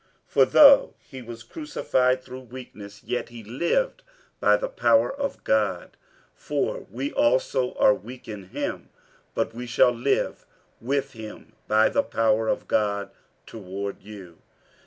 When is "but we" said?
9.35-9.67